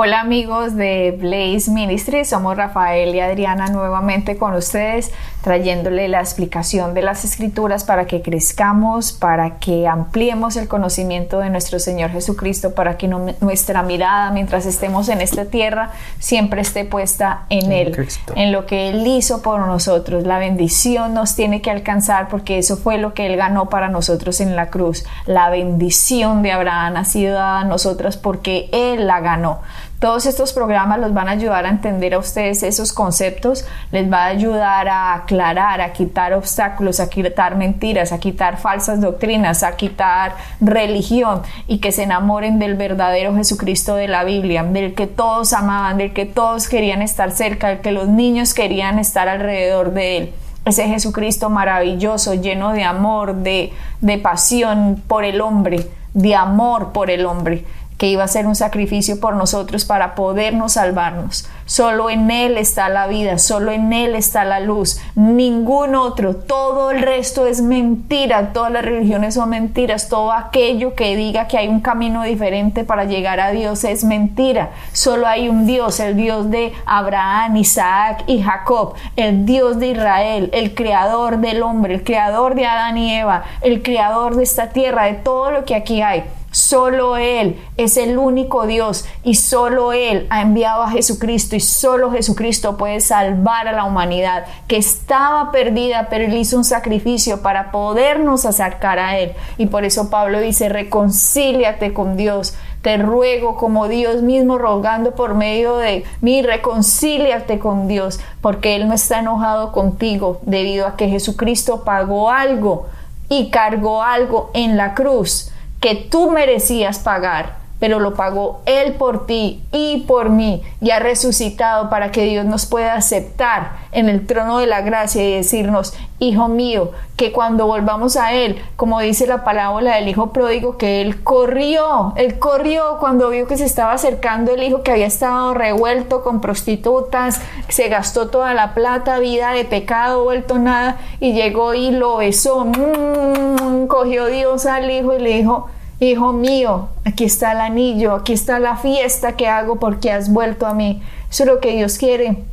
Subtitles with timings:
[0.00, 5.10] Hola amigos de Blaze Ministries, somos Rafael y Adriana nuevamente con ustedes
[5.42, 11.50] trayéndole la explicación de las escrituras para que crezcamos, para que ampliemos el conocimiento de
[11.50, 17.46] nuestro Señor Jesucristo, para que nuestra mirada mientras estemos en esta tierra siempre esté puesta
[17.50, 20.24] en Él, en lo que Él hizo por nosotros.
[20.24, 24.40] La bendición nos tiene que alcanzar porque eso fue lo que Él ganó para nosotros
[24.40, 25.04] en la cruz.
[25.24, 29.60] La bendición de Abraham ha sido dada a nosotras porque Él la ganó.
[30.00, 34.26] Todos estos programas los van a ayudar a entender a ustedes esos conceptos, les va
[34.26, 39.74] a ayudar a aclarar, a quitar obstáculos, a quitar mentiras, a quitar falsas doctrinas, a
[39.74, 45.52] quitar religión y que se enamoren del verdadero Jesucristo de la Biblia, del que todos
[45.52, 50.16] amaban, del que todos querían estar cerca, del que los niños querían estar alrededor de
[50.16, 50.32] él.
[50.64, 57.10] Ese Jesucristo maravilloso, lleno de amor, de, de, pasión por el hombre, de amor por
[57.10, 57.64] el hombre
[57.98, 61.48] que iba a ser un sacrificio por nosotros para podernos salvarnos.
[61.66, 66.92] Solo en Él está la vida, solo en Él está la luz, ningún otro, todo
[66.92, 71.68] el resto es mentira, todas las religiones son mentiras, todo aquello que diga que hay
[71.68, 76.50] un camino diferente para llegar a Dios es mentira, solo hay un Dios, el Dios
[76.50, 82.54] de Abraham, Isaac y Jacob, el Dios de Israel, el creador del hombre, el creador
[82.54, 86.24] de Adán y Eva, el creador de esta tierra, de todo lo que aquí hay.
[86.50, 92.10] Solo Él es el único Dios y solo Él ha enviado a Jesucristo y solo
[92.10, 97.70] Jesucristo puede salvar a la humanidad que estaba perdida, pero Él hizo un sacrificio para
[97.70, 99.32] podernos acercar a Él.
[99.58, 102.54] Y por eso Pablo dice, reconcíliate con Dios.
[102.80, 108.88] Te ruego como Dios mismo rogando por medio de mí, reconcíliate con Dios, porque Él
[108.88, 112.86] no está enojado contigo debido a que Jesucristo pagó algo
[113.28, 115.50] y cargó algo en la cruz
[115.80, 120.98] que tú merecías pagar, pero lo pagó Él por ti y por mí y ha
[120.98, 125.94] resucitado para que Dios nos pueda aceptar en el trono de la gracia y decirnos,
[126.20, 131.00] Hijo mío, que cuando volvamos a Él, como dice la parábola del Hijo pródigo, que
[131.00, 135.54] Él corrió, Él corrió cuando vio que se estaba acercando el Hijo que había estado
[135.54, 141.74] revuelto con prostitutas, se gastó toda la plata, vida de pecado, vuelto nada, y llegó
[141.74, 145.68] y lo besó, mm, cogió Dios al Hijo y le dijo,
[146.00, 150.66] Hijo mío, aquí está el anillo, aquí está la fiesta que hago porque has vuelto
[150.66, 151.02] a mí.
[151.28, 152.44] Eso es lo que Dios quiere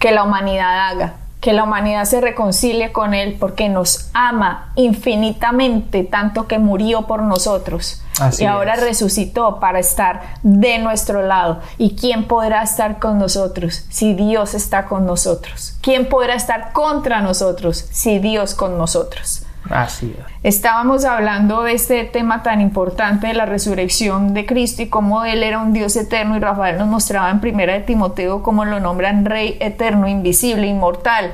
[0.00, 6.02] que la humanidad haga, que la humanidad se reconcilie con Él porque nos ama infinitamente,
[6.02, 8.02] tanto que murió por nosotros.
[8.38, 11.60] y ahora resucitó para estar de nuestro lado.
[11.78, 15.76] ¿Y quién podrá estar con nosotros si Dios está con nosotros?
[15.80, 19.43] ¿Quién podrá estar contra nosotros si Dios con nosotros?
[19.70, 25.24] Así Estábamos hablando de este tema tan importante de la resurrección de Cristo y cómo
[25.24, 28.80] Él era un Dios eterno y Rafael nos mostraba en primera de Timoteo cómo lo
[28.80, 31.32] nombran Rey eterno, invisible, inmortal.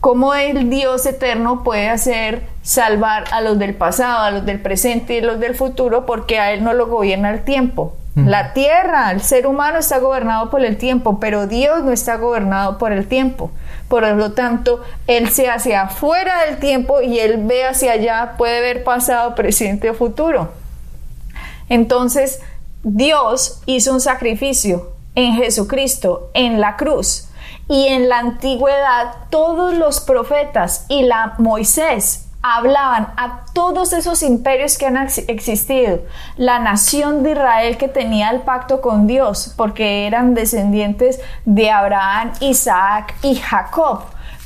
[0.00, 5.14] Cómo el Dios eterno puede hacer salvar a los del pasado, a los del presente
[5.14, 7.94] y a los del futuro porque a Él no lo gobierna el tiempo.
[8.14, 12.76] La tierra, el ser humano está gobernado por el tiempo, pero Dios no está gobernado
[12.76, 13.50] por el tiempo.
[13.92, 18.62] Por lo tanto, Él se hace afuera del tiempo y Él ve hacia allá, puede
[18.62, 20.50] ver pasado, presente o futuro.
[21.68, 22.40] Entonces,
[22.82, 27.28] Dios hizo un sacrificio en Jesucristo, en la cruz.
[27.68, 34.76] Y en la antigüedad, todos los profetas y la Moisés hablaban a todos esos imperios
[34.76, 36.00] que han existido,
[36.36, 42.32] la nación de Israel que tenía el pacto con Dios, porque eran descendientes de Abraham,
[42.40, 44.02] Isaac y Jacob.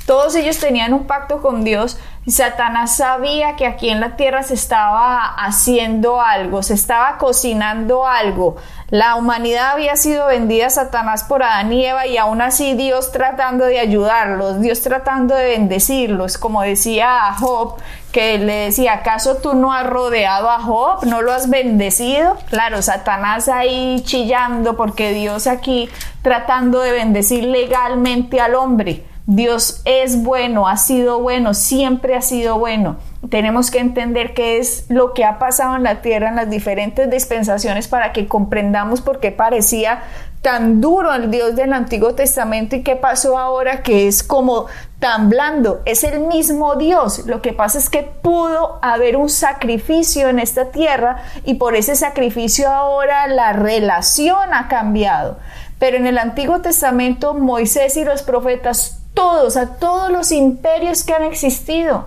[0.06, 1.98] Todos ellos tenían un pacto con Dios,
[2.28, 8.56] Satanás sabía que aquí en la tierra se estaba haciendo algo, se estaba cocinando algo.
[8.90, 13.12] La humanidad había sido vendida a Satanás por Adán y Eva y aún así Dios
[13.12, 17.76] tratando de ayudarlos, Dios tratando de bendecirlos, como decía Job,
[18.10, 21.04] que le decía, ¿acaso tú no has rodeado a Job?
[21.04, 22.36] ¿No lo has bendecido?
[22.48, 25.88] Claro, Satanás ahí chillando porque Dios aquí
[26.22, 29.04] tratando de bendecir legalmente al hombre.
[29.28, 32.96] Dios es bueno, ha sido bueno, siempre ha sido bueno.
[33.28, 37.10] Tenemos que entender qué es lo que ha pasado en la tierra en las diferentes
[37.10, 40.04] dispensaciones para que comprendamos por qué parecía
[40.42, 44.66] tan duro el Dios del Antiguo Testamento y qué pasó ahora que es como
[45.00, 45.82] tan blando.
[45.86, 47.26] Es el mismo Dios.
[47.26, 51.96] Lo que pasa es que pudo haber un sacrificio en esta tierra y por ese
[51.96, 55.36] sacrificio ahora la relación ha cambiado.
[55.80, 61.14] Pero en el Antiguo Testamento Moisés y los profetas, todos, a todos los imperios que
[61.14, 62.06] han existido,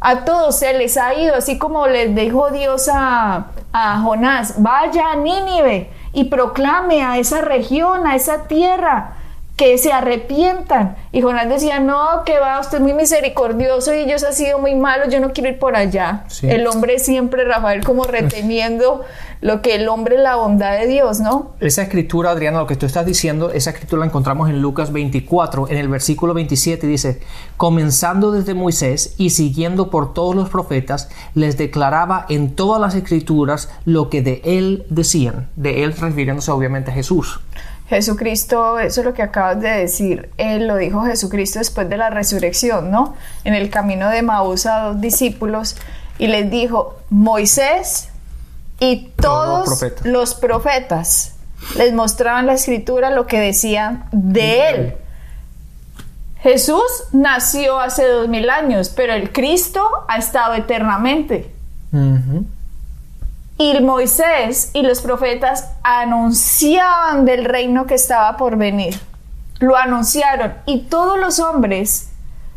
[0.00, 5.12] a todos se les ha ido, así como les dijo Dios a, a Jonás, vaya
[5.12, 9.16] a Nínive y proclame a esa región, a esa tierra,
[9.56, 10.96] que se arrepientan.
[11.12, 14.74] Y Jonás decía, no, que va, usted es muy misericordioso y ellos han sido muy
[14.74, 16.24] malos, yo no quiero ir por allá.
[16.42, 19.04] El hombre siempre, Rafael, como reteniendo
[19.42, 21.50] lo que el hombre es la bondad de Dios, ¿no?
[21.58, 25.68] Esa escritura, Adriana, lo que tú estás diciendo, esa escritura la encontramos en Lucas 24,
[25.68, 27.20] en el versículo 27, dice,
[27.56, 33.68] comenzando desde Moisés y siguiendo por todos los profetas, les declaraba en todas las escrituras
[33.84, 37.40] lo que de él decían, de él refiriéndose obviamente a Jesús.
[37.88, 42.10] Jesucristo, eso es lo que acabas de decir, él lo dijo Jesucristo después de la
[42.10, 43.16] resurrección, ¿no?
[43.42, 45.76] En el camino de Maús a dos discípulos
[46.16, 48.11] y les dijo, Moisés
[48.82, 49.68] y todos,
[50.02, 51.36] los, profetas.
[51.76, 54.94] les mostraban la escritura lo que decían de él.
[56.40, 56.82] Jesús
[57.12, 61.54] nació hace dos mil años, pero el Cristo ha estado eternamente.
[63.56, 68.98] Y Moisés y los profetas anunciaban del reino que estaba por venir.
[69.60, 72.10] Lo anunciaron y todos los hombres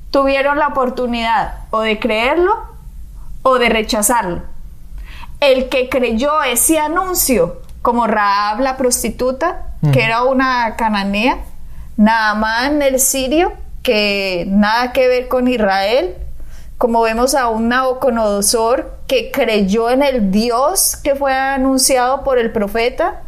[0.10, 2.56] tuvieron la oportunidad o de creerlo
[3.44, 4.55] o de rechazarlo.
[5.40, 11.38] El que creyó ese anuncio, como Raab la prostituta, que era una cananea,
[11.98, 13.54] Naamán el sirio,
[13.84, 16.16] que nada que ver con Israel,
[16.78, 22.52] como vemos a un Nabucodonosor que creyó en el Dios que fue anunciado por el
[22.52, 23.22] profeta.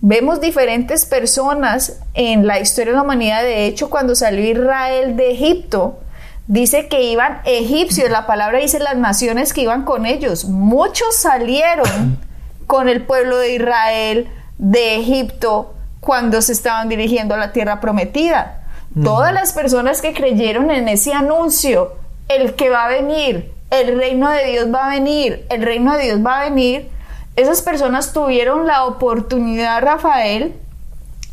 [0.00, 3.42] Vemos diferentes personas en la historia de la humanidad.
[3.42, 6.00] De hecho, cuando salió Israel de Egipto,
[6.46, 8.10] dice que iban egipcios.
[8.10, 10.44] La palabra dice las naciones que iban con ellos.
[10.44, 12.18] Muchos salieron
[12.66, 14.28] con el pueblo de Israel
[14.58, 18.58] de Egipto cuando se estaban dirigiendo a la tierra prometida.
[19.02, 21.94] Todas las personas que creyeron en ese anuncio
[22.28, 26.04] el que va a venir, el reino de Dios va a venir, el reino de
[26.04, 26.90] Dios va a venir,
[27.36, 30.54] esas personas tuvieron la oportunidad, Rafael,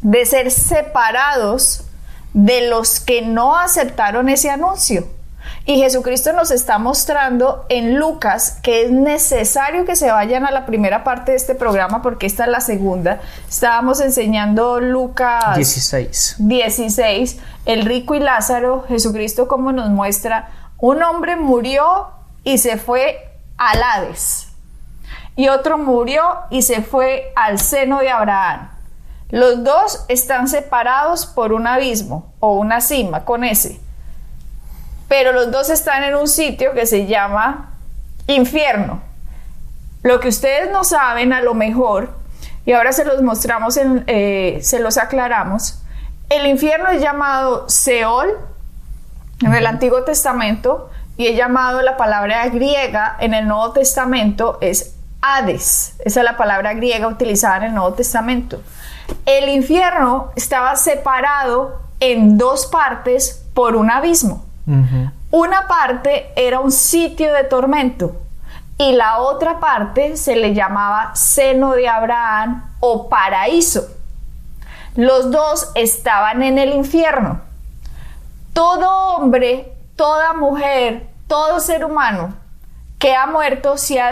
[0.02, 1.84] de ser separados
[2.34, 5.08] de los que no aceptaron ese anuncio.
[5.66, 10.66] Y Jesucristo nos está mostrando en Lucas que es necesario que se vayan a la
[10.66, 13.22] primera parte de este programa porque esta es la segunda.
[13.48, 16.36] Estábamos enseñando Lucas 16.
[16.40, 20.50] 16, el rico y Lázaro, Jesucristo como nos muestra
[20.80, 22.08] un hombre murió
[22.44, 23.20] y se fue
[23.58, 24.48] al Hades.
[25.36, 28.70] Y otro murió y se fue al seno de Abraham.
[29.30, 33.80] Los dos están separados por un abismo o una cima con ese.
[35.08, 37.74] Pero los dos están en un sitio que se llama
[38.28, 39.02] infierno.
[40.02, 42.14] Lo que ustedes no saben a lo mejor,
[42.66, 45.82] y ahora se los mostramos, en, eh, se los aclaramos,
[46.30, 48.38] el infierno es llamado Seol
[49.44, 54.96] en el Antiguo Testamento y he llamado la palabra griega en el Nuevo Testamento es
[55.22, 55.96] Hades.
[56.00, 58.62] Esa es la palabra griega utilizada en el Nuevo Testamento.
[59.26, 64.46] El infierno estaba separado en dos partes por un abismo.
[65.32, 68.16] Una parte era un sitio de tormento
[68.78, 73.88] y la otra parte se le llamaba seno de Abraham o paraíso.
[74.96, 77.42] Los dos estaban en el infierno
[78.60, 82.34] todo hombre, toda mujer, todo ser humano
[83.00, 84.12] que ha muerto se ha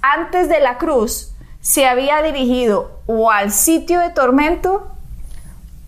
[0.00, 4.88] antes de la cruz se había dirigido o al sitio de tormento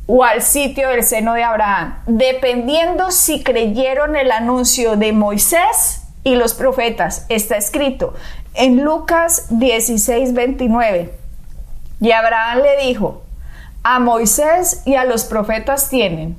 [0.07, 6.37] o al sitio del seno de Abraham, dependiendo si creyeron el anuncio de Moisés y
[6.37, 7.25] los profetas.
[7.29, 8.15] Está escrito
[8.53, 11.15] en Lucas 16, 29.
[12.01, 13.23] Y Abraham le dijo,
[13.83, 16.37] a Moisés y a los profetas tienen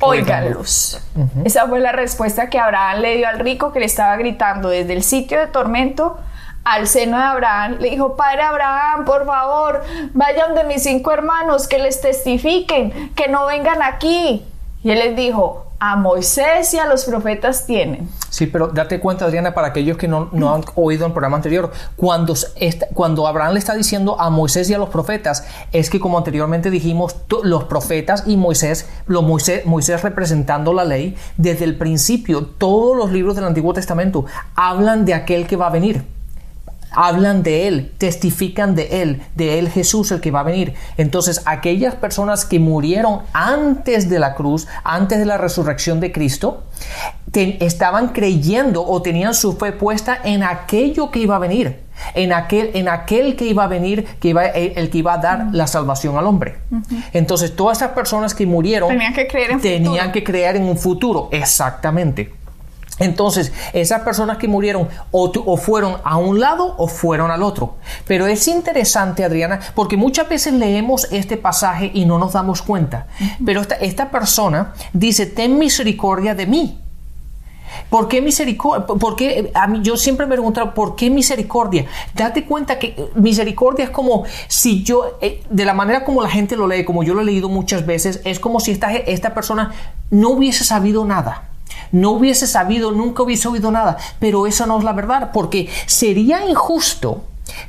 [0.00, 1.00] Óiganlos.
[1.44, 4.92] Esa fue la respuesta que Abraham le dio al rico que le estaba gritando desde
[4.92, 6.18] el sitio de tormento
[6.64, 7.76] al seno de Abraham.
[7.78, 13.28] Le dijo, Padre Abraham, por favor, vayan de mis cinco hermanos, que les testifiquen, que
[13.28, 14.44] no vengan aquí.
[14.82, 18.08] Y él les dijo, a Moisés y a los profetas tienen.
[18.30, 22.34] Sí, pero date cuenta, Adriana, para aquellos que no, han oído el programa anterior, cuando,
[22.94, 26.70] cuando Abraham le está diciendo a Moisés y a los profetas, es que como anteriormente
[26.70, 32.96] dijimos, los profetas y Moisés, los Moisés, Moisés representando la ley, desde el principio, todos
[32.96, 36.15] los libros del Antiguo Testamento hablan de aquel que va a venir
[36.96, 40.74] hablan de Él, testifican de Él, de Él Jesús el que va a venir.
[40.96, 46.64] Entonces aquellas personas que murieron antes de la cruz, antes de la resurrección de Cristo,
[47.32, 51.80] estaban creyendo o tenían su fe puesta en aquello que iba a venir,
[52.14, 55.48] en aquel, en aquel que iba a venir, que iba, el, que iba a dar
[55.52, 56.56] la salvación al hombre.
[57.12, 60.78] Entonces todas esas personas que murieron tenían que creer en, tenían que creer en un
[60.78, 62.32] futuro, exactamente.
[62.98, 67.74] Entonces, esas personas que murieron o, fueron a un lado o fueron al otro.
[68.06, 73.06] Pero es interesante, Adriana, porque muchas veces leemos este pasaje y no nos damos cuenta.
[73.44, 76.80] Pero esta, esta persona dice, ten misericordia de mí.
[77.90, 78.86] ¿Por qué misericordia?
[78.86, 81.84] Porque a mí, yo siempre me pregunto, ¿por qué misericordia?
[82.14, 86.56] Date cuenta que misericordia es como si yo, eh, de la manera como la gente
[86.56, 89.72] lo lee, como yo lo he leído muchas veces, es como si esta, esta persona
[90.10, 91.50] no hubiese sabido nada
[91.92, 93.96] no hubiese sabido, nunca hubiese oído nada.
[94.18, 97.24] Pero eso no es la verdad, porque sería injusto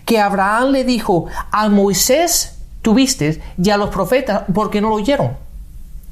[0.06, 5.32] que Abraham le dijo a Moisés, tuviste, y a los profetas, porque no lo oyeron.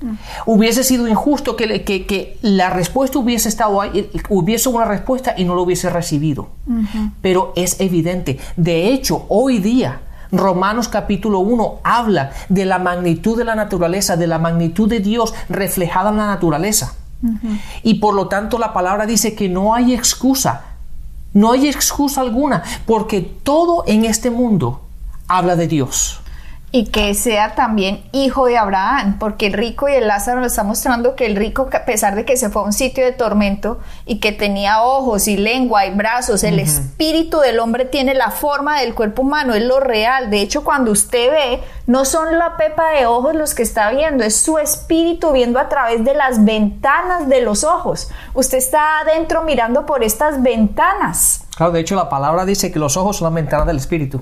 [0.01, 0.13] Mm.
[0.45, 5.55] Hubiese sido injusto que, que, la respuesta hubiese estado ahí, hubiese una respuesta y no
[5.55, 6.49] lo hubiese recibido.
[7.21, 8.39] Pero es evidente.
[8.57, 14.27] De hecho, hoy día, Romanos capítulo 1 habla de la magnitud de la naturaleza, de
[14.27, 16.93] la magnitud de Dios reflejada en la naturaleza.
[17.83, 20.65] Y por lo tanto la palabra dice que no hay excusa,
[21.33, 24.81] no hay excusa alguna, porque todo en este mundo
[25.27, 26.21] habla de Dios
[26.75, 30.65] y que sea también hijo de Abraham, porque el rico y el Lázaro nos está
[30.65, 33.79] mostrando que el rico, a pesar de que se fue a un sitio de tormento
[34.05, 38.81] y que tenía ojos y lengua y brazos, el espíritu del hombre tiene la forma
[38.81, 40.29] del cuerpo humano, es lo real.
[40.29, 44.25] De hecho, cuando usted ve, no son la pepa de ojos los que está viendo,
[44.25, 48.09] es su espíritu viendo a través de las ventanas de los ojos.
[48.33, 51.45] Usted está adentro mirando por estas ventanas.
[51.55, 54.21] Claro, de hecho la palabra dice que los ojos son las ventanas del espíritu.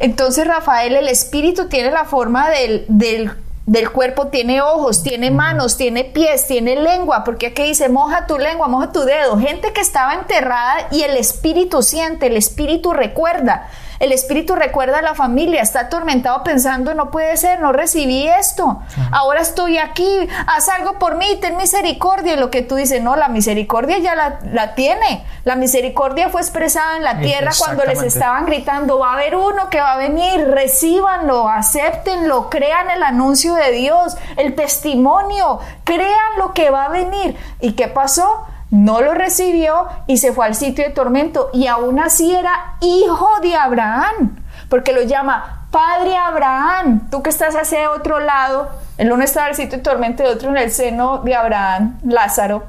[0.00, 6.04] Entonces, Rafael, el espíritu tiene la forma del, del, cuerpo, tiene ojos, tiene manos, tiene
[6.04, 9.38] pies, tiene lengua, porque aquí dice, moja tu lengua, moja tu dedo.
[9.38, 13.68] Gente que estaba enterrada y el espíritu siente, el espíritu recuerda.
[14.00, 18.80] El espíritu recuerda a la familia, está atormentado pensando, no puede ser, no recibí esto,
[19.12, 22.32] ahora estoy aquí, haz algo por mí, ten misericordia.
[22.32, 25.26] Y lo que tú dices, no, la misericordia ya la, tiene.
[25.44, 29.68] La misericordia fue expresada en la tierra cuando les estaban gritando, va a haber uno
[29.68, 36.54] que va a venir, recíbanlo, acéptenlo, crean el anuncio de Dios, el testimonio, crean lo
[36.54, 37.36] que va a venir.
[37.60, 38.46] ¿Y qué pasó?
[38.70, 43.28] No lo recibió y se fue al sitio de tormento y aún así era hijo
[43.42, 44.36] de Abraham,
[44.68, 47.08] porque lo llama Padre Abraham.
[47.10, 50.26] Tú que estás hacia otro lado, el uno está en el sitio de tormento y
[50.26, 52.64] el otro en el seno de Abraham, Lázaro.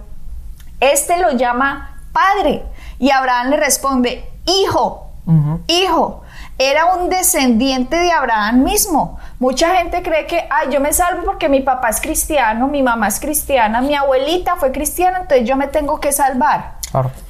[0.79, 2.63] Este lo llama Padre
[2.98, 5.08] y Abraham le responde, Hijo,
[5.67, 6.24] hijo
[6.58, 9.20] era un descendiente de Abraham mismo.
[9.39, 13.08] Mucha gente cree que, ay, yo me salvo porque mi papá es cristiano, mi mamá
[13.08, 16.75] es cristiana, mi abuelita fue cristiana, entonces yo me tengo que salvar.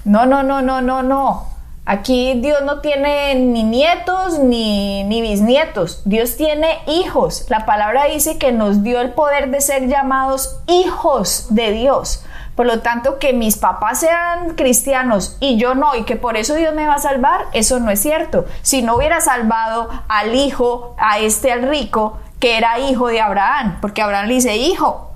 [0.04, 1.51] No, no, no, no, no, no.
[1.84, 7.46] Aquí Dios no tiene ni nietos ni, ni bisnietos, Dios tiene hijos.
[7.50, 12.24] La palabra dice que nos dio el poder de ser llamados hijos de Dios.
[12.56, 16.54] Por lo tanto, que mis papás sean cristianos y yo no, y que por eso
[16.54, 18.46] Dios me va a salvar, eso no es cierto.
[18.62, 23.78] Si no hubiera salvado al hijo, a este, al rico, que era hijo de Abraham,
[23.80, 25.08] porque Abraham le dice hijo.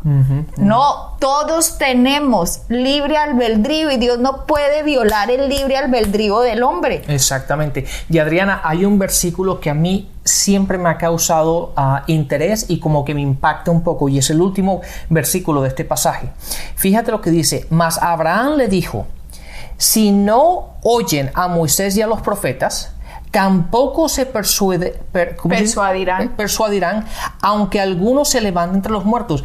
[0.58, 7.01] No, todos tenemos libre albedrío y Dios no puede violar el libre albedrío del hombre.
[7.08, 7.86] Exactamente.
[8.08, 12.79] Y Adriana, hay un versículo que a mí siempre me ha causado ah, interés y
[12.79, 16.29] como que me impacta un poco, y es el último versículo de este pasaje.
[16.75, 19.08] Fíjate lo que dice, mas Abraham le dijo,
[19.77, 22.95] si no oyen a Moisés y a los profetas,
[23.36, 25.01] tampoco se persuadirán.
[26.38, 27.06] persuadirán,
[27.42, 29.44] aunque algunos se levanten entre los muertos.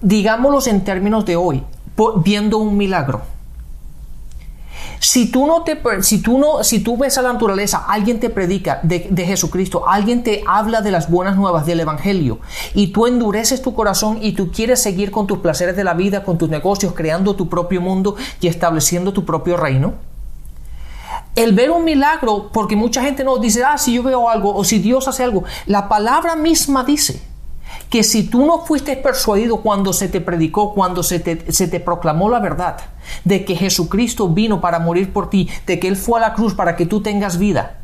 [0.00, 1.62] Digámoslo en términos de hoy,
[2.24, 3.22] viendo un milagro.
[4.98, 8.28] Si tú no te, si tú no, si tú ves a la naturaleza, alguien te
[8.28, 12.40] predica de, de, Jesucristo, alguien te habla de las buenas nuevas del Evangelio,
[12.74, 16.24] y tú endureces tu corazón y tú quieres seguir con tus placeres de la vida,
[16.24, 19.94] con tus negocios, creando tu propio mundo y estableciendo tu propio reino,
[21.34, 24.64] el ver un milagro, porque mucha gente no dice, ah, si yo veo algo o
[24.64, 27.22] si Dios hace algo, la palabra misma dice
[27.88, 31.80] que si tú no fuiste persuadido cuando se te predicó, cuando se te, se te
[31.80, 32.78] proclamó la verdad,
[33.24, 36.54] de que Jesucristo vino para morir por ti, de que Él fue a la cruz
[36.54, 37.78] para que tú tengas vida,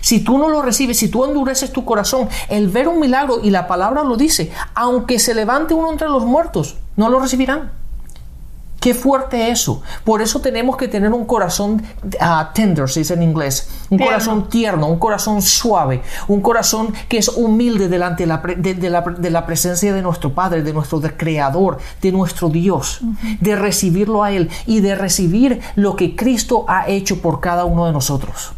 [0.00, 3.50] si tú no lo recibes, si tú endureces tu corazón, el ver un milagro, y
[3.50, 7.72] la palabra lo dice, aunque se levante uno entre los muertos, no lo recibirán.
[8.86, 9.82] Qué fuerte eso.
[10.04, 13.68] Por eso tenemos que tener un corazón uh, tender, se dice en inglés.
[13.90, 18.88] Un corazón tierno, un corazón suave, un corazón que es humilde delante de la, de,
[18.88, 23.00] la, de la, presencia de nuestro Padre, de nuestro Creador, de nuestro Dios,
[23.40, 27.86] de recibirlo a Él y de recibir lo que Cristo ha hecho por cada uno
[27.86, 28.52] de nosotros.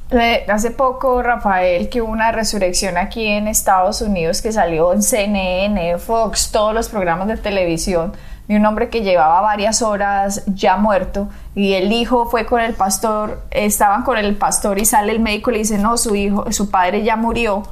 [0.46, 5.96] Hace poco, Rafael, que hubo una resurrección aquí en Estados Unidos que salió en CNN,
[5.96, 8.12] Fox, todos los programas de televisión
[8.48, 12.74] de un hombre que llevaba varias horas ya muerto y el hijo fue con el
[12.74, 16.50] pastor, estaban con el pastor y sale el médico y le dice, no, su hijo,
[16.50, 17.62] su padre ya murió.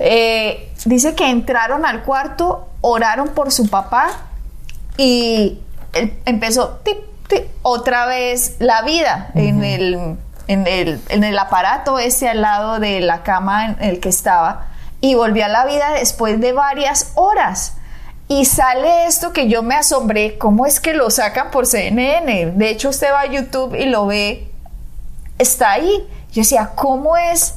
[0.00, 4.10] Eh, dice que entraron al cuarto, oraron por su papá
[4.96, 5.60] y
[6.24, 6.80] empezó
[7.62, 10.16] otra vez la vida en el
[10.48, 14.66] en el, en el aparato ese al lado de la cama en el que estaba
[15.00, 17.76] y volvió a la vida después de varias horas.
[18.32, 22.52] Y sale esto que yo me asombré, ¿cómo es que lo sacan por CNN?
[22.52, 24.50] De hecho, usted va a YouTube y lo ve,
[25.38, 26.08] está ahí.
[26.32, 27.56] Yo decía, ¿cómo es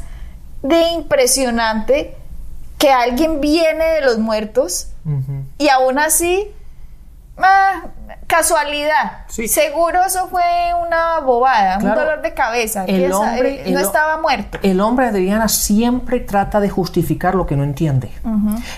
[0.63, 2.17] de impresionante
[2.77, 4.87] que alguien viene de los muertos
[5.57, 6.51] y aún así
[7.37, 7.83] ah,
[8.27, 9.25] casualidad.
[9.27, 10.43] Seguro eso fue
[10.85, 12.85] una bobada, un dolor de cabeza.
[12.85, 14.59] El hombre no estaba muerto.
[14.61, 18.11] El hombre, Adriana, siempre trata de justificar lo que no entiende.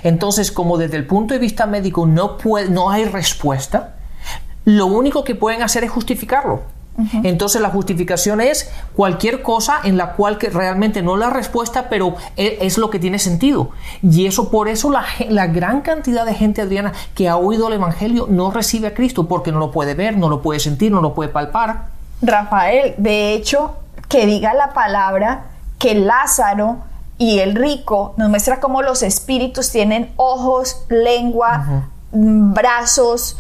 [0.04, 3.96] Entonces, como desde el punto de vista médico no, puede, no hay respuesta,
[4.66, 6.77] lo único que pueden hacer es justificarlo.
[7.24, 12.16] Entonces la justificación es cualquier cosa en la cual que realmente no la respuesta, pero
[12.36, 13.70] e, es, lo que tiene sentido.
[14.02, 17.74] Y eso por eso la, la, gran cantidad de gente, Adriana, que ha oído el
[17.74, 21.02] Evangelio no recibe a Cristo porque no lo puede ver, no lo puede sentir, no
[21.02, 21.90] lo puede palpar.
[22.22, 23.76] Rafael, de hecho,
[24.10, 25.46] que diga la palabra
[25.78, 26.78] que Lázaro
[27.18, 33.38] y el rico nos muestra cómo los espíritus tienen ojos, lengua, brazos,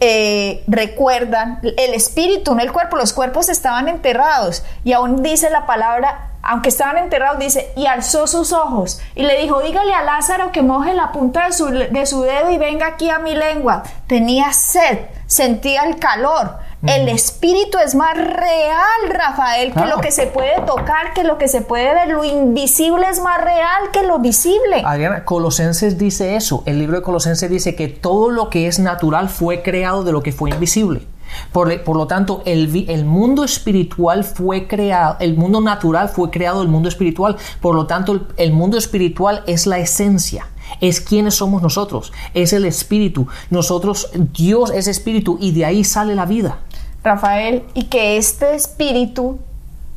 [0.00, 4.62] eh, recuerdan el espíritu, no el cuerpo, los cuerpos estaban enterrados.
[4.84, 9.40] Y aún dice la palabra, aunque estaban enterrados, dice, y alzó sus ojos y le
[9.40, 12.86] dijo, dígale a Lázaro que moje la punta de su, de su dedo y venga
[12.86, 13.82] aquí a mi lengua.
[14.06, 20.28] Tenía sed, sentía el calor el espíritu es más real, Rafael, que lo que se
[20.28, 22.08] puede tocar, que lo que se puede ver.
[22.08, 24.82] Lo invisible es más real que lo visible.
[24.84, 26.62] Adriana, Colosenses dice eso.
[26.66, 30.22] El libro de Colosenses dice que todo lo que es natural fue creado de lo
[30.22, 31.06] que fue invisible.
[31.52, 36.68] Por, lo tanto, el, el, mundo espiritual fue creado, el mundo natural fue creado del
[36.68, 37.36] mundo espiritual.
[37.60, 40.46] Por lo tanto, el mundo espiritual es la esencia
[40.80, 43.26] es quienes somos nosotros, es el espíritu.
[43.50, 46.58] Nosotros, Dios es espíritu y de ahí sale la vida.
[47.02, 49.38] Rafael, y que este espíritu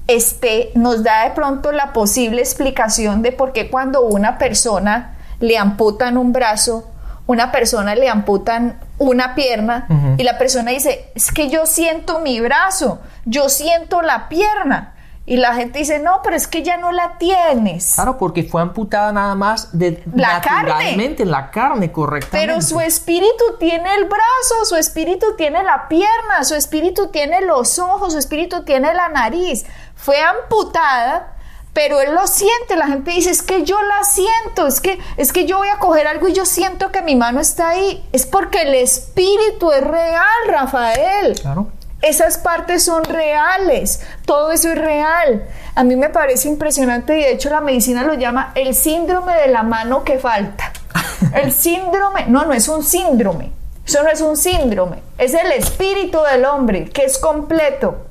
[0.08, 5.58] este, nos da de pronto la posible explicación de por qué cuando una persona le
[5.58, 6.88] amputan un brazo,
[7.28, 12.40] una persona le amputan una pierna y la persona dice, es que yo siento mi
[12.40, 14.94] brazo, yo siento la pierna.
[15.24, 17.94] Y la gente dice, no, pero es que ya no la tienes.
[17.94, 21.16] Claro, porque fue amputada nada más de la carne.
[21.26, 22.48] la carne, correctamente.
[22.48, 27.78] Pero su espíritu tiene el brazo, su espíritu tiene la pierna, su espíritu tiene los
[27.78, 29.66] ojos, su espíritu tiene la nariz.
[29.96, 31.36] Fue amputada,
[31.74, 32.76] pero él lo siente.
[32.76, 35.78] La gente dice, es que yo la siento, es que, es que yo voy a
[35.78, 38.04] coger algo y yo siento que mi mano está ahí.
[38.12, 41.40] Es porque el espíritu es real, Rafael.
[41.40, 41.68] Claro.
[42.02, 45.46] Esas partes son reales, todo eso es real.
[45.76, 49.48] A mí me parece impresionante y de hecho la medicina lo llama el síndrome de
[49.48, 50.74] la mano que falta.
[51.34, 53.52] El síndrome, no, no es un síndrome,
[53.86, 58.06] eso no es un síndrome, es el espíritu del hombre que es completo.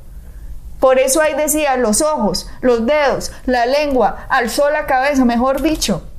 [0.79, 6.10] Por eso ahí decía los ojos, los dedos, la lengua, alzó la cabeza, mejor dicho.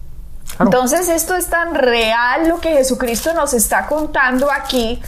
[0.60, 5.02] Entonces esto es tan real lo que Jesucristo nos está contando aquí.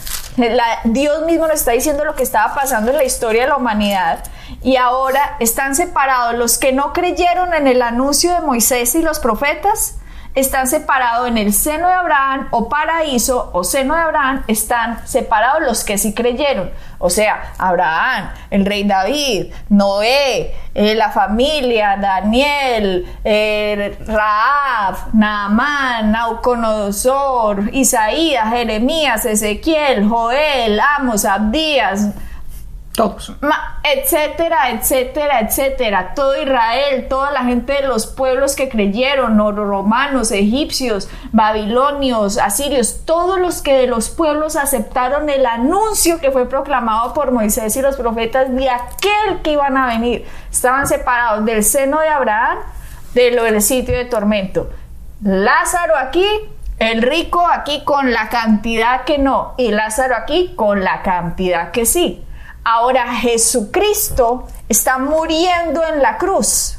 [0.84, 4.24] Dios mismo nos está diciendo lo que estaba pasando en la historia de la humanidad.
[4.62, 9.20] Y ahora están separados los que no creyeron en el anuncio de Moisés y los
[9.20, 9.96] profetas
[10.34, 15.62] están separados en el seno de Abraham o paraíso o seno de Abraham, están separados
[15.62, 16.70] los que sí creyeron.
[16.98, 27.70] O sea, Abraham, el rey David, Noé, eh, la familia, Daniel, eh, Raab, Naamán, Nauconosor,
[27.72, 32.08] Isaías, Jeremías, Ezequiel, Joel, Amos, Abdías,
[32.94, 33.32] todos.
[33.82, 36.12] etcétera, etcétera, etcétera.
[36.14, 43.40] Todo Israel, toda la gente de los pueblos que creyeron, romanos, egipcios, babilonios, asirios, todos
[43.40, 47.96] los que de los pueblos aceptaron el anuncio que fue proclamado por Moisés y los
[47.96, 50.24] profetas de aquel que iban a venir.
[50.50, 52.58] Estaban separados del seno de Abraham
[53.14, 54.70] del, del sitio de tormento.
[55.22, 56.26] Lázaro aquí,
[56.78, 61.86] El rico aquí con la cantidad que no y Lázaro aquí con la cantidad que
[61.86, 62.24] sí.
[62.64, 66.78] Ahora Jesucristo está muriendo en la cruz.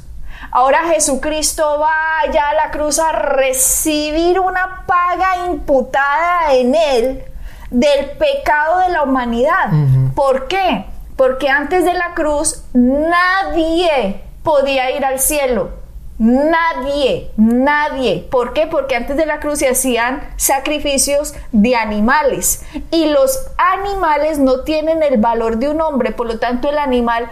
[0.51, 7.23] Ahora Jesucristo va allá a la cruz a recibir una paga imputada en él
[7.69, 9.69] del pecado de la humanidad.
[10.15, 10.85] ¿Por qué?
[11.15, 15.84] Porque antes de la cruz nadie podía ir al cielo.
[16.17, 18.25] Nadie, nadie.
[18.31, 18.67] ¿Por qué?
[18.67, 25.03] Porque antes de la cruz se hacían sacrificios de animales y los animales no tienen
[25.03, 27.27] el valor de un hombre, por lo tanto el animal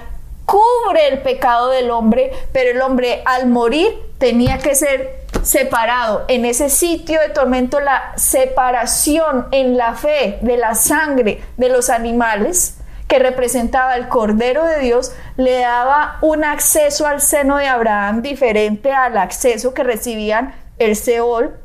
[0.46, 6.26] cubre el pecado del hombre, pero el hombre al morir tenía que ser separado.
[6.28, 11.90] En ese sitio de tormento la separación en la fe de la sangre de los
[11.90, 12.78] animales
[13.14, 18.92] que representaba el Cordero de Dios, le daba un acceso al seno de Abraham diferente
[18.92, 21.56] al acceso que recibían el Seol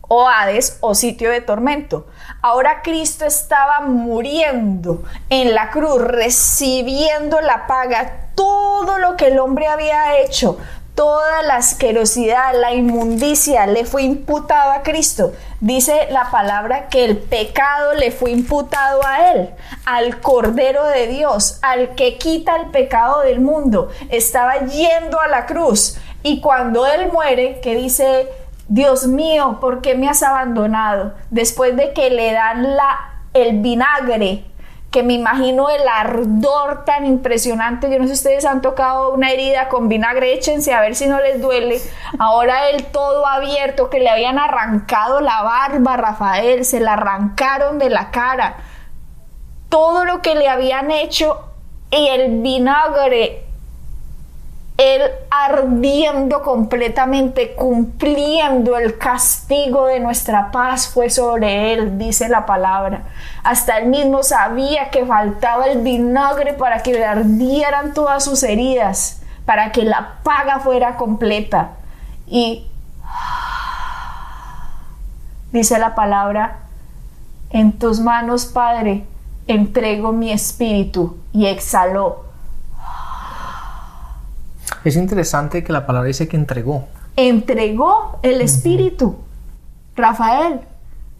[0.00, 2.06] o Hades o sitio de tormento.
[2.40, 9.66] Ahora Cristo estaba muriendo en la cruz, recibiendo la paga, todo lo que el hombre
[9.66, 10.56] había hecho,
[10.94, 15.34] toda la asquerosidad, la inmundicia le fue imputado a Cristo.
[15.60, 19.50] Dice la palabra que el pecado le fue imputado a él,
[19.86, 23.88] al Cordero de Dios, al que quita el pecado del mundo.
[24.08, 28.28] Estaba yendo a la cruz y cuando él muere, que dice,
[28.68, 31.14] Dios mío, ¿por qué me has abandonado?
[31.30, 34.44] Después de que le dan la, el vinagre
[34.90, 37.90] que me imagino el ardor tan impresionante.
[37.90, 41.20] Yo no sé ustedes han tocado una herida con vinagre, échense a ver si no
[41.20, 41.80] les duele.
[42.18, 47.78] Ahora el todo abierto, que le habían arrancado la barba a Rafael, se la arrancaron
[47.78, 48.56] de la cara.
[49.68, 51.38] Todo lo que le habían hecho
[51.90, 53.47] y el vinagre
[54.78, 63.02] él ardiendo completamente, cumpliendo el castigo de nuestra paz fue sobre él, dice la palabra.
[63.42, 69.20] Hasta él mismo sabía que faltaba el vinagre para que le ardieran todas sus heridas,
[69.44, 71.70] para que la paga fuera completa.
[72.28, 72.68] Y
[75.50, 76.58] dice la palabra,
[77.50, 79.04] en tus manos, Padre,
[79.48, 82.27] entrego mi espíritu y exhaló
[84.84, 86.86] es interesante que la palabra dice que entregó.
[87.16, 89.18] Entregó el Espíritu.
[89.96, 90.60] Rafael,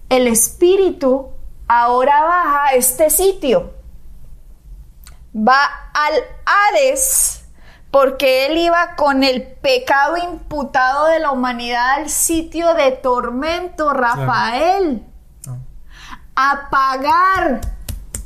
[0.08, 1.30] el Espíritu
[1.66, 3.74] ahora baja a este sitio.
[5.34, 6.14] Va al
[6.46, 7.44] Hades
[7.90, 15.02] porque él iba con el pecado imputado de la humanidad al sitio de tormento, Rafael.
[16.36, 17.60] A pagar,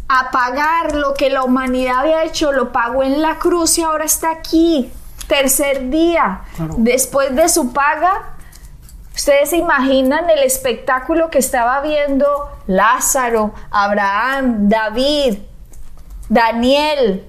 [0.09, 4.05] a pagar lo que la humanidad había hecho, lo pagó en la cruz y ahora
[4.05, 4.93] está aquí
[5.33, 6.43] tercer día,
[6.77, 8.35] después de su paga,
[9.15, 15.39] ustedes se imaginan el espectáculo que estaba viendo Lázaro, Abraham, David,
[16.29, 17.27] Daniel,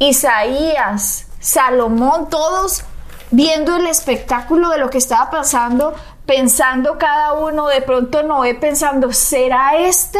[0.00, 2.84] Isaías, Salomón, todos
[3.30, 5.94] viendo el espectáculo de lo que estaba pasando,
[6.26, 10.18] pensando cada uno, de pronto Noé pensando, ¿será este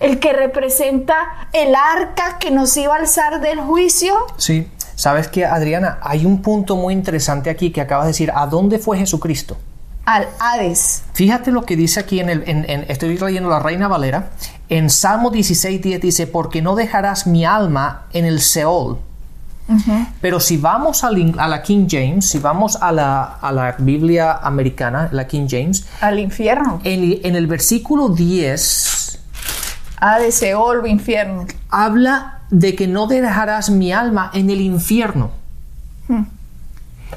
[0.00, 4.14] el que representa el arca que nos iba a alzar del juicio?
[4.38, 4.68] Sí.
[5.06, 8.32] Sabes que, Adriana, hay un punto muy interesante aquí que acabas de decir.
[8.34, 9.56] ¿A dónde fue Jesucristo?
[10.04, 11.04] Al Hades.
[11.12, 12.42] Fíjate lo que dice aquí en el,
[12.88, 14.30] estoy leyendo la Reina Valera.
[14.68, 18.98] En Salmo 16, 10 dice, porque no dejarás mi alma en el Seol.
[20.20, 25.46] Pero si vamos a, la King James, si vamos a la, Biblia americana, la King
[25.48, 25.86] James.
[26.00, 26.80] Al infierno.
[26.82, 29.05] En, en el versículo 10.
[29.98, 31.46] Hades, Seol o infierno.
[31.70, 35.30] Habla de que no dejarás mi alma en el infierno.
[36.08, 36.24] Hmm.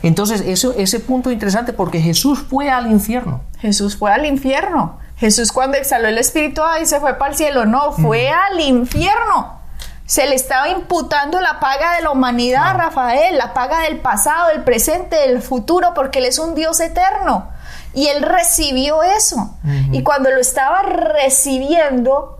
[0.04, 3.42] Entonces, eso, ese punto es interesante porque Jesús fue al infierno.
[3.60, 4.98] Jesús fue al infierno.
[5.18, 9.60] Jesús cuando exhaló el Espíritu y se fue para el cielo, no, fue al infierno.
[10.06, 14.48] Se le estaba imputando la paga de la humanidad a Rafael, la paga del pasado,
[14.48, 17.50] del presente, del futuro, porque Él es un Dios eterno.
[17.94, 19.58] Y Él recibió eso.
[19.92, 22.38] Y cuando lo estaba recibiendo,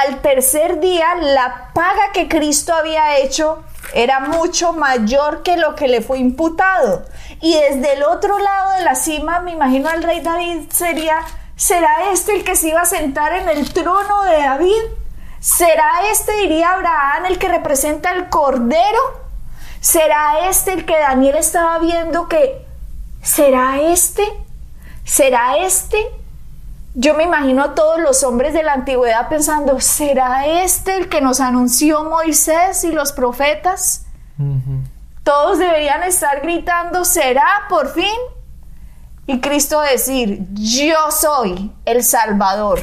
[0.00, 3.62] al tercer día la paga que Cristo había hecho
[3.94, 7.04] era mucho mayor que lo que le fue imputado.
[7.40, 11.20] Y desde el otro lado de la cima, me imagino al rey David sería,
[11.56, 14.82] ¿será este el que se iba a sentar en el trono de David?
[15.40, 19.28] ¿Será este, diría Abraham, el que representa el cordero?
[19.80, 22.66] ¿Será este el que Daniel estaba viendo que...
[23.22, 24.24] ¿Será este?
[25.04, 25.98] ¿Será este?
[27.00, 31.20] Yo me imagino a todos los hombres de la antigüedad pensando, ¿será este el que
[31.20, 34.06] nos anunció Moisés y los profetas?
[35.22, 38.18] Todos deberían estar gritando, ¿será por fin?
[39.28, 42.80] Y Cristo decir, yo soy el Salvador.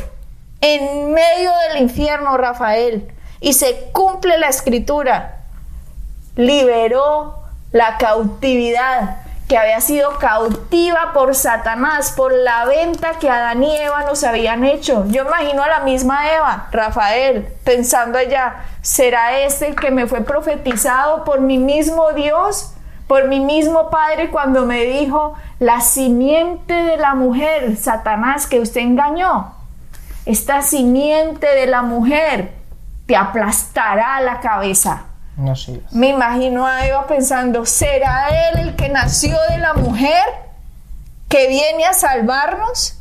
[0.62, 3.12] En medio del infierno, Rafael.
[3.42, 5.44] Y se cumple la escritura.
[6.38, 13.76] Liberó la cautividad que había sido cautiva por Satanás, por la venta que Adán y
[13.76, 15.06] Eva nos habían hecho.
[15.08, 20.22] Yo imagino a la misma Eva, Rafael, pensando allá, ¿será este el que me fue
[20.22, 22.72] profetizado por mi mismo Dios?
[23.08, 28.82] Por mi mismo Padre cuando me dijo, la simiente de la mujer, Satanás, que usted
[28.82, 29.54] engañó,
[30.26, 32.52] esta simiente de la mujer
[33.06, 35.04] te aplastará la cabeza.
[35.92, 40.24] Me imagino a Eva pensando, ¿será él el que nació de la mujer
[41.28, 43.00] que viene a salvarnos?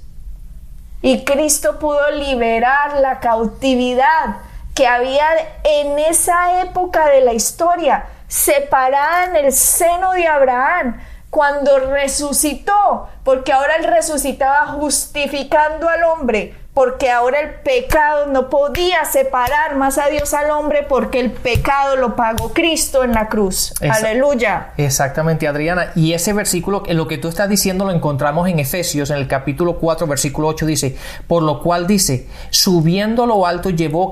[1.00, 4.38] Y Cristo pudo liberar la cautividad
[4.74, 5.26] que había
[5.62, 13.52] en esa época de la historia, separada en el seno de Abraham, cuando resucitó, porque
[13.52, 20.08] ahora él resucitaba justificando al hombre, porque ahora el pecado no podía separar más a
[20.08, 23.72] Dios al hombre porque el pecado lo pagó Cristo en la cruz.
[23.80, 24.72] Aleluya.
[24.76, 25.92] Exactamente, Adriana.
[25.94, 29.78] Y ese versículo, lo que tú estás diciendo, lo encontramos en Efesios, en el capítulo
[29.78, 30.96] 4, versículo 8, dice,
[31.28, 34.10] por lo cual dice, subiendo lo alto llevó,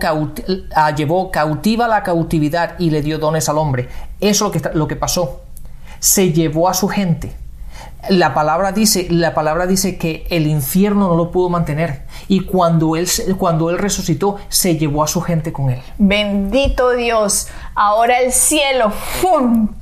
[0.96, 3.88] llevó cautiva la cautividad y le dio dones al hombre.
[4.20, 5.42] Eso es lo que, lo que pasó.
[5.98, 7.41] Se llevó a su gente
[8.08, 12.96] la palabra dice, la palabra dice que el infierno no lo pudo mantener y cuando
[12.96, 15.80] él, cuando él resucitó se llevó a su gente con él.
[15.98, 17.48] Bendito Dios.
[17.74, 18.92] Ahora el cielo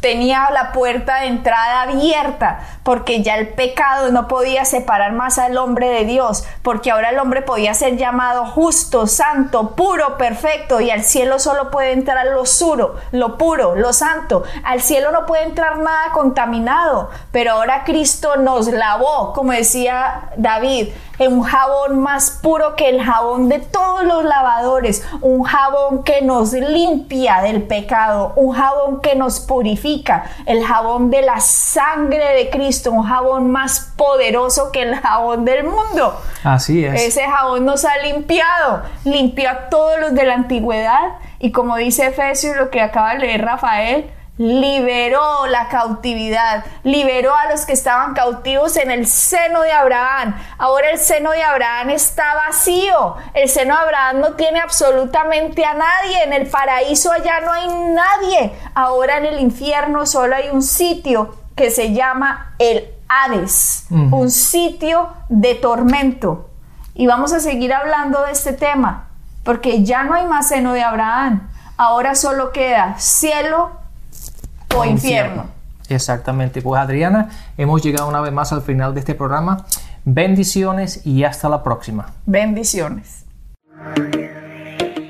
[0.01, 5.57] tenía la puerta de entrada abierta porque ya el pecado no podía separar más al
[5.59, 10.91] hombre de Dios, porque ahora el hombre podía ser llamado justo, santo, puro, perfecto y
[10.91, 14.43] al cielo solo puede entrar lo suro, lo puro, lo santo.
[14.65, 20.89] Al cielo no puede entrar nada contaminado, pero ahora Cristo nos lavó, como decía David,
[21.29, 26.53] un jabón más puro que el jabón de todos los lavadores, un jabón que nos
[26.53, 32.80] limpia del pecado, un jabón que nos purifica, el jabón de la sangre de Cristo,
[32.89, 36.19] un jabón más poderoso que el jabón del mundo.
[36.43, 37.03] Así es.
[37.03, 42.07] Ese jabón nos ha limpiado, limpió a todos los de la antigüedad y como dice
[42.07, 48.15] Efesios, lo que acaba de leer Rafael, liberó la cautividad, liberó a los que estaban
[48.15, 50.35] cautivos en el seno de Abraham.
[50.57, 53.17] Ahora el seno de Abraham está vacío.
[53.35, 56.25] El seno de Abraham no tiene absolutamente a nadie.
[56.25, 58.53] En el paraíso allá no hay nadie.
[58.75, 65.09] Ahora en el infierno solo hay un sitio que se llama el Hades, un sitio
[65.29, 66.49] de tormento.
[66.95, 69.09] Y vamos a seguir hablando de este tema,
[69.43, 71.49] porque ya no hay más seno de Abraham.
[71.77, 73.71] Ahora solo queda cielo
[74.77, 75.47] o infierno.
[75.89, 76.63] Exactamente.
[76.63, 79.67] Pues Adriana, hemos llegado una vez más al final de este programa.
[80.05, 82.07] Bendiciones y hasta la próxima.
[82.27, 83.25] Bendiciones.